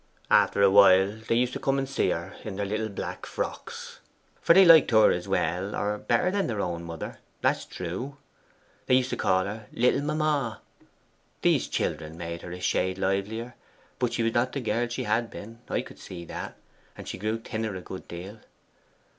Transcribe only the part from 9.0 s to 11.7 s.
to call her "little mamma." These